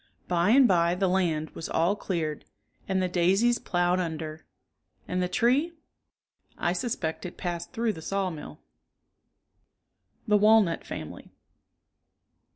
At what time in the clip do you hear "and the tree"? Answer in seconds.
5.07-5.73